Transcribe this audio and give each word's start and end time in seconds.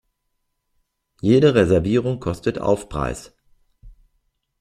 Jede 1.21 1.53
Reservierung 1.53 2.19
kostet 2.19 2.57
Aufpreis. 2.57 3.35